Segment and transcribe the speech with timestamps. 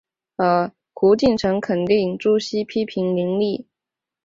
[0.95, 3.67] 胡晋臣肯定朱熹批评林栗。